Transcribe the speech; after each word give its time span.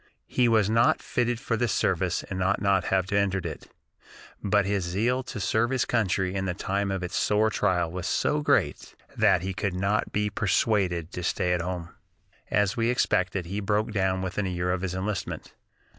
He 0.25 0.49
was 0.49 0.67
not 0.67 0.99
fitted 0.99 1.39
for 1.39 1.55
the 1.55 1.67
service 1.67 2.23
and 2.23 2.41
ought 2.41 2.59
not 2.59 2.79
to 2.85 2.87
have 2.87 3.11
entered 3.13 3.45
it, 3.45 3.67
but 4.41 4.65
his 4.65 4.83
zeal 4.83 5.21
to 5.25 5.39
serve 5.39 5.69
his 5.69 5.85
country 5.85 6.33
in 6.33 6.45
the 6.45 6.55
time 6.55 6.89
of 6.89 7.03
its 7.03 7.15
sore 7.15 7.51
trial 7.51 7.91
was 7.91 8.07
so 8.07 8.41
great 8.41 8.95
that 9.15 9.43
he 9.43 9.53
could 9.53 9.75
not 9.75 10.11
be 10.11 10.31
persuaded 10.31 11.11
to 11.11 11.21
stay 11.21 11.53
at 11.53 11.61
home. 11.61 11.89
As 12.49 12.75
we 12.75 12.89
expected, 12.89 13.45
he 13.45 13.59
broke 13.59 13.91
down 13.91 14.23
within 14.23 14.47
a 14.47 14.49
year 14.49 14.71
of 14.71 14.81
his 14.81 14.95
enlistment. 14.95 15.53